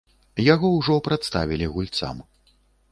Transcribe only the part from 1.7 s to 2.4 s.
гульцам.